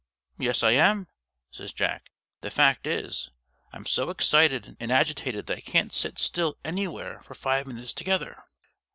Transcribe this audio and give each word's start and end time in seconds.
"Yes, 0.39 0.63
I 0.63 0.71
am," 0.71 1.09
says 1.51 1.71
Jack. 1.71 2.09
"The 2.39 2.49
fact 2.49 2.87
is, 2.87 3.29
I'm 3.71 3.85
so 3.85 4.09
excited 4.09 4.75
and 4.79 4.91
agitated 4.91 5.45
that 5.45 5.57
I 5.57 5.61
can't 5.61 5.93
sit 5.93 6.17
still 6.17 6.57
anywhere 6.65 7.21
for 7.21 7.35
five 7.35 7.67
minutes 7.67 7.93
together. 7.93 8.43